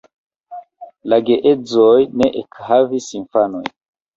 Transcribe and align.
La 1.13 1.19
geedzoj 1.27 1.99
ne 2.23 2.31
ekhavis 2.43 3.11
infanojn. 3.21 3.71